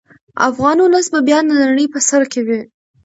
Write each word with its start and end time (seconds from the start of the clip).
افغان 0.49 0.77
ولس 0.81 1.05
به 1.13 1.19
بیا 1.27 1.39
د 1.45 1.49
نړۍ 1.61 1.85
په 1.93 1.99
سر 2.07 2.21
کې 2.31 2.41
وي. 2.47 2.59